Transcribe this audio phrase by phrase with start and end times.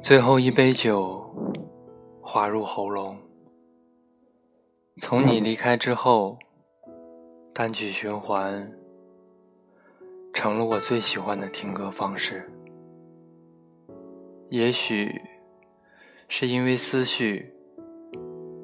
[0.00, 1.28] 最后一杯酒
[2.20, 3.16] 滑入喉咙。
[5.00, 6.38] 从你离开之后，
[7.52, 8.72] 单曲循环
[10.32, 12.48] 成了我最喜欢的听歌方式。
[14.48, 15.20] 也许
[16.28, 17.52] 是因为思绪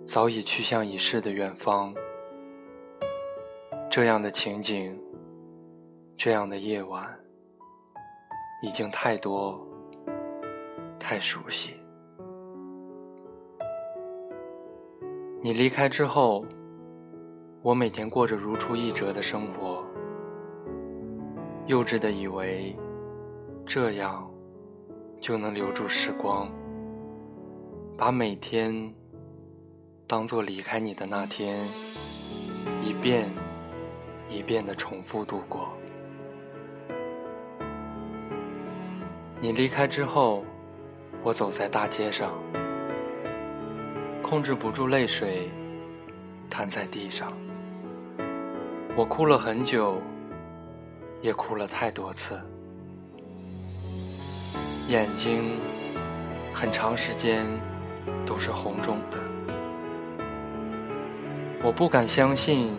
[0.06, 1.94] 早已去向已逝的远方，
[3.90, 4.98] 这样的情景，
[6.16, 7.18] 这样的夜晚，
[8.62, 9.66] 已经太多。
[11.04, 11.74] 太熟悉。
[15.42, 16.46] 你离开之后，
[17.60, 19.84] 我每天过着如出一辙的生活，
[21.66, 22.76] 幼稚的以为
[23.66, 24.32] 这样
[25.20, 26.48] 就能留住时光，
[27.96, 28.92] 把每天
[30.06, 31.58] 当做离开你的那天，
[32.84, 33.30] 一遍
[34.28, 35.68] 一遍的重复度过。
[39.40, 40.44] 你离开之后。
[41.24, 42.32] 我走在大街上，
[44.24, 45.52] 控制不住泪水，
[46.50, 47.32] 摊在地上。
[48.96, 50.02] 我哭了很久，
[51.20, 52.40] 也哭了太多次，
[54.88, 55.44] 眼睛
[56.52, 57.46] 很长时间
[58.26, 59.18] 都是红肿的。
[61.62, 62.74] 我不敢相信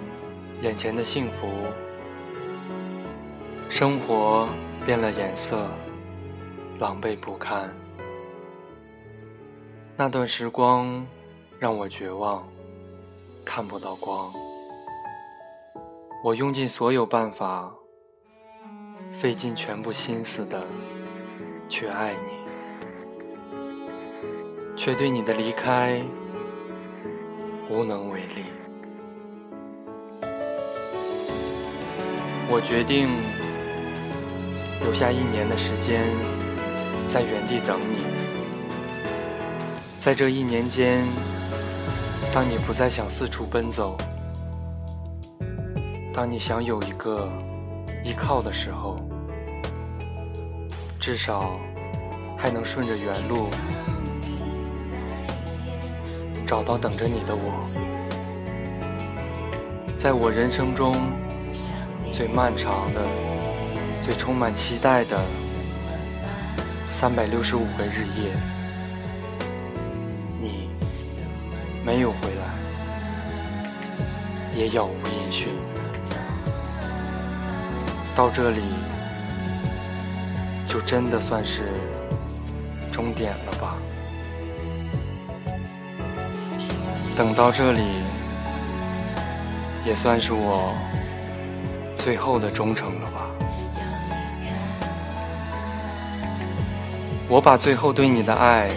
[0.61, 1.47] 眼前的幸福，
[3.69, 4.47] 生活
[4.85, 5.69] 变了颜色，
[6.79, 7.73] 狼狈不堪。
[9.95, 11.05] 那段时光
[11.59, 12.45] 让我绝望，
[13.45, 14.31] 看不到光。
[16.23, 17.71] 我用尽所有办法，
[19.11, 20.65] 费尽全部心思的
[21.69, 22.42] 去爱你，
[24.75, 26.01] 却对你的离开
[27.69, 28.45] 无能为力。
[32.49, 33.07] 我决定
[34.81, 36.03] 留下一年的时间，
[37.07, 38.03] 在原地等你。
[39.99, 41.03] 在这一年间，
[42.33, 43.97] 当你不再想四处奔走，
[46.13, 47.31] 当你想有一个
[48.03, 48.97] 依靠的时候，
[50.99, 51.57] 至少
[52.37, 53.47] 还能顺着原路
[56.53, 57.63] 找到等着你的我。
[59.97, 60.93] 在我人生中
[62.11, 63.01] 最漫长的、
[64.03, 65.19] 最充满期待的
[66.91, 68.35] 三百六十五个日夜。
[70.39, 70.69] 你
[71.83, 72.45] 没有回来，
[74.55, 75.49] 也杳无音讯。
[78.15, 78.61] 到这里，
[80.67, 81.63] 就真的算是
[82.91, 83.75] 终点了吧？
[87.15, 87.81] 等到这里，
[89.85, 90.73] 也算是我
[91.95, 93.29] 最后的忠诚了吧？
[97.29, 98.69] 我把最后对你的爱。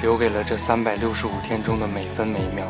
[0.00, 2.64] 留给了这三百六十五天中的每分每秒，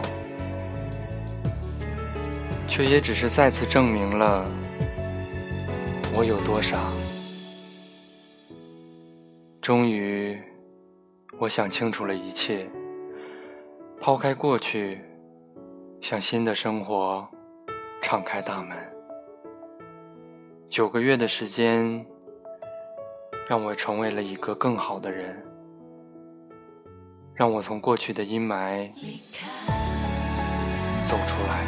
[2.67, 4.47] 却也只是再次证明了
[6.15, 6.79] 我有多傻。
[9.61, 10.43] 终于，
[11.39, 12.67] 我想清楚了一切，
[14.01, 15.01] 抛开过去，
[16.01, 17.29] 向新的生活
[18.01, 18.77] 敞开大门。
[20.69, 22.07] 九个月的时间，
[23.49, 25.45] 让我成为了一个更好的人。
[27.35, 28.91] 让我从过去的阴霾
[31.07, 31.65] 走出来，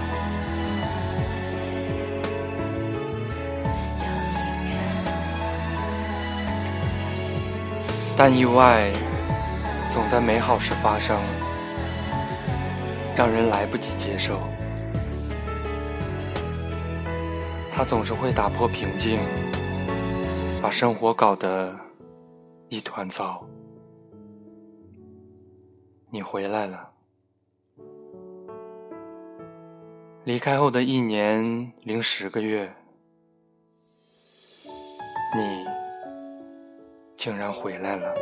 [8.17, 8.91] 但意外
[9.91, 11.21] 总在美好时发生，
[13.17, 14.39] 让人来不及接受。
[17.73, 19.19] 它总是会打破平静，
[20.63, 21.75] 把生活搞得
[22.69, 23.43] 一团糟。
[26.11, 26.91] 你回来了，
[30.25, 32.71] 离开后的一年零十个月，
[35.37, 35.65] 你
[37.17, 38.13] 竟然回来了。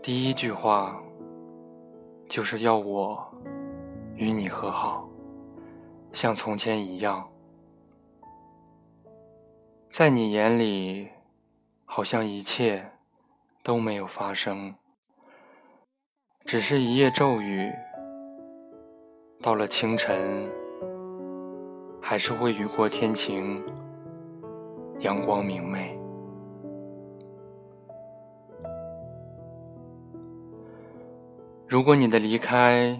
[0.00, 1.02] 第一句话
[2.28, 3.18] 就是要我
[4.14, 5.08] 与你和好，
[6.12, 7.28] 像从前一样。
[9.90, 11.08] 在你眼里，
[11.84, 12.92] 好像一切。
[13.60, 14.74] 都没有发生，
[16.46, 17.70] 只是一夜骤雨。
[19.42, 20.50] 到了清晨，
[22.00, 23.62] 还是会雨过天晴，
[25.00, 25.97] 阳光明媚。
[31.70, 32.98] 如果你的离开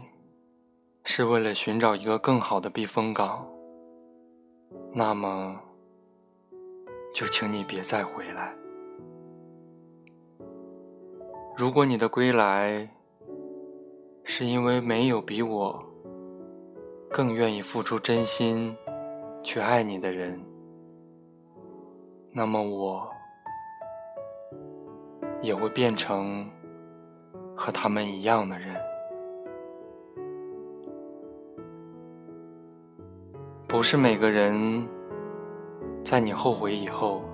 [1.03, 3.49] 是为了寻找一个更好的避风港，
[4.93, 5.59] 那么
[7.15, 8.55] 就请你别再回来。
[11.57, 12.87] 如果你的归来
[14.23, 15.83] 是因为没有比我
[17.09, 18.77] 更愿意付出真心
[19.43, 20.39] 去爱你的人，
[22.33, 23.11] 那么我
[25.41, 26.47] 也会变成。
[27.61, 28.77] 和他们一样的人，
[33.67, 34.87] 不是每个人
[36.05, 37.25] 在你后悔以后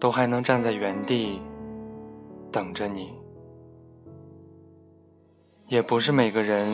[0.00, 1.42] 都还能站在原地
[2.50, 3.12] 等着你，
[5.66, 6.66] 也不是每个人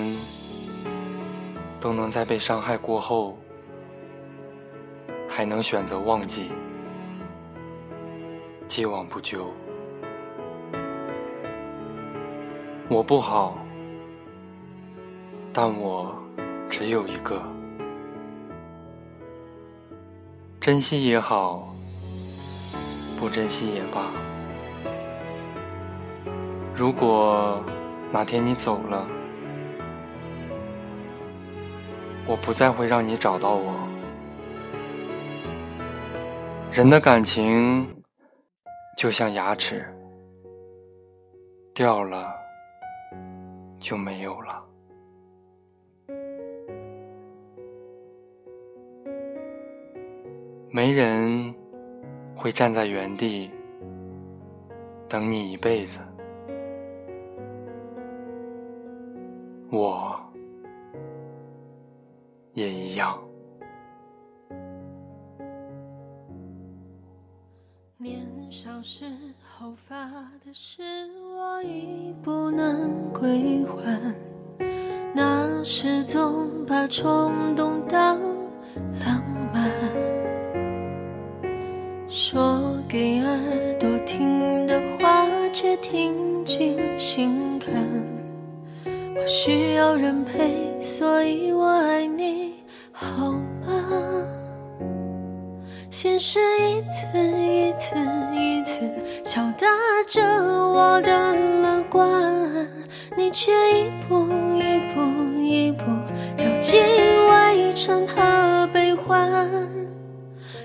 [1.81, 3.37] 都能在被伤害过后
[5.29, 6.53] 还能选择忘记，
[8.69, 9.45] 既往不咎。
[12.93, 13.57] 我不好，
[15.51, 16.15] 但我
[16.69, 17.43] 只有一个。
[20.61, 21.75] 珍惜也好，
[23.19, 24.13] 不珍惜也罢。
[26.75, 27.65] 如果
[28.13, 29.09] 哪天你走了，
[32.27, 33.73] 我不再会让你找到我。
[36.71, 37.89] 人的感情
[38.99, 39.83] 就像牙齿，
[41.73, 42.42] 掉了。
[43.83, 44.65] 就没有了。
[50.71, 51.55] 没人
[52.35, 53.51] 会站在原地
[55.07, 56.01] 等你一辈子，
[59.71, 60.19] 我
[62.53, 63.23] 也一样。
[67.99, 69.05] 年少时
[69.43, 70.09] 候发
[70.45, 70.83] 的誓，
[71.45, 74.01] 我已不能归还。
[75.13, 78.17] 那时总把冲动当
[79.05, 79.21] 浪
[79.53, 79.69] 漫，
[82.07, 87.75] 说给耳朵听的话，却听进心坎。
[88.87, 92.55] 我需要人陪，所以我爱你，
[92.93, 93.35] 好？
[96.03, 97.95] 现实一次一次
[98.35, 98.91] 一次
[99.25, 99.69] 敲打
[100.09, 102.69] 着我的乐观，
[103.17, 104.27] 你却一步
[104.59, 105.85] 一步一步
[106.37, 109.31] 走进围城和悲欢。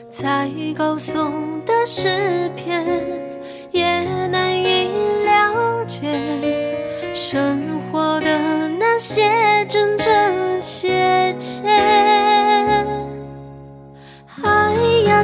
[0.09, 2.83] 再高耸的诗篇，
[3.69, 3.85] 也
[4.29, 4.89] 难以
[5.23, 6.73] 了解
[7.13, 12.46] 生活的那些真真切切。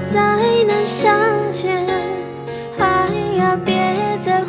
[0.02, 1.14] 再难相
[1.52, 1.86] 见，
[2.80, 3.08] 哎
[3.38, 3.74] 呀，别
[4.22, 4.42] 再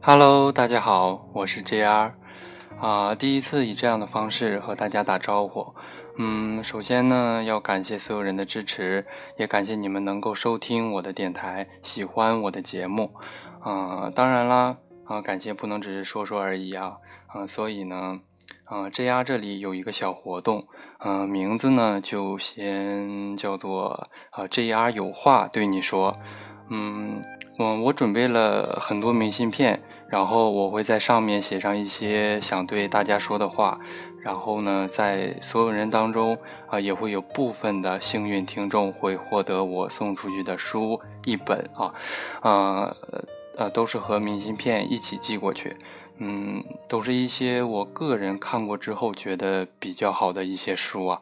[0.00, 2.12] Hello，大家好，我是 JR，
[2.80, 5.74] 啊，第一次以这样的方式和大家打招呼。
[6.16, 13.12] 嗯，首先呢，要感谢所有人的支持，也感谢你们能够收听我的电台，喜欢我的节目。
[13.60, 16.96] 啊，当然啦，啊，感谢不能只是说说而已啊。
[17.26, 18.20] 啊，所以呢，
[18.64, 20.66] 啊，J R 这里有一个小活动，
[21.00, 26.16] 嗯，名字呢就先叫做啊 J R 有话对你说。
[26.68, 27.20] 嗯，
[27.56, 33.78] 我我准备了很多明信片，然后我会在上面写上一些想对大家说的话。
[34.20, 41.94] 然后呢，在所有人当中啊，也会有部分的幸运听众会获得我送出去的书一本啊，
[42.42, 42.96] 呃
[43.56, 45.76] 呃，都是和明信片一起寄过去，
[46.18, 51.20] 嗯，都是一些我个人看过之后觉得比较好的一些书啊，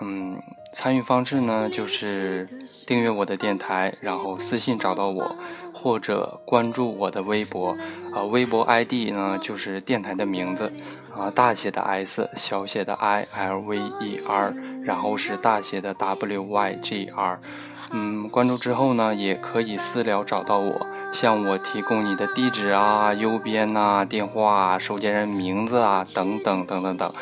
[0.00, 0.40] 嗯，
[0.72, 2.48] 参与方式呢就是
[2.86, 5.36] 订阅我的电台，然后私信找到我，
[5.74, 7.76] 或者关注我的微博，
[8.14, 10.72] 啊，微博 ID 呢就是电台的名字。
[11.16, 17.40] 啊，大写的 S，小写的 I L V E R，然后是大写的 W Y G R。
[17.90, 27.12] 嗯，关注之后呢，也可以私聊找到我，向我提供你的地址啊、邮编呐、电话、收件人名字啊等等等等等。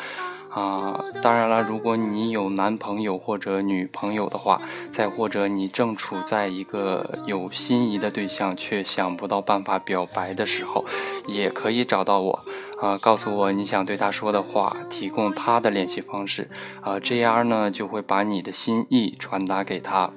[0.57, 4.59] 啊，当然了，如果你有男朋友或者女朋友的话，
[4.89, 10.83] 再或者你正处在一个有心仪的对象却想不到办法表白的时候，
[11.27, 12.39] 也可以找到我，
[12.81, 16.49] 啊，告诉我你想对他说的话，提供他的联系方式，
[16.81, 20.09] 啊，J R 呢就会把你的心意传达给他。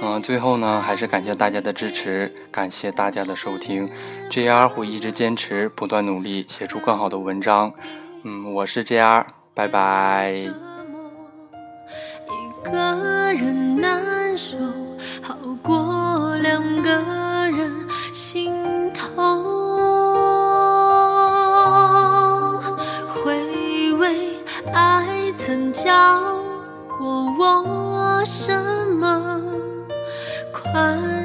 [0.00, 3.88] 嗯，最后呢，还是感谢大家的支持，感谢大家的收听
[4.30, 7.72] ，J R 会一直坚持，不断努力，写出更好的文章。
[8.22, 9.24] 嗯，我是 JR，
[9.54, 10.32] 拜拜。
[10.32, 10.52] 一
[12.62, 12.72] 个
[13.32, 14.58] 人难受，
[15.22, 16.90] 好过两个
[17.50, 17.72] 人
[18.12, 18.52] 心
[18.92, 19.16] 痛。
[23.08, 24.36] 回味
[24.74, 26.20] 爱曾教
[26.98, 28.52] 过我什
[28.96, 29.32] 么，
[30.52, 31.19] 宽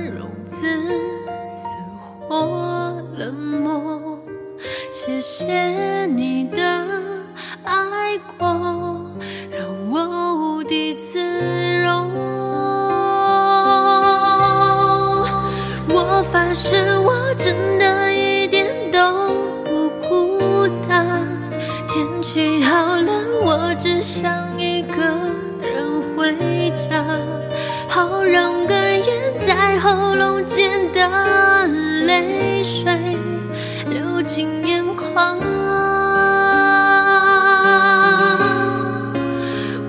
[27.96, 31.66] 好让哽咽在喉咙间的
[32.06, 32.94] 泪水
[33.90, 35.40] 流进眼眶。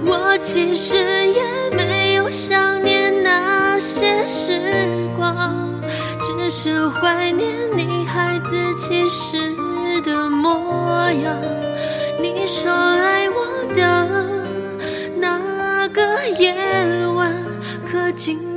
[0.05, 0.95] 我其实
[1.33, 1.43] 也
[1.77, 4.87] 没有想念那些时
[5.17, 5.67] 光。
[6.21, 9.53] 只是怀念你孩子气时
[10.03, 11.37] 的模样。
[12.21, 14.06] 你说爱我的
[18.27, 18.56] 今